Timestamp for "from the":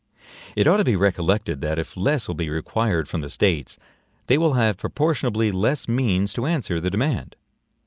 3.07-3.29